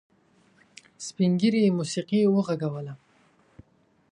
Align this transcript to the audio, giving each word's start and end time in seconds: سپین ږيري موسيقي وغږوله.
سپین 1.05 1.31
ږيري 1.39 1.61
موسيقي 1.77 2.21
وغږوله. 2.29 2.93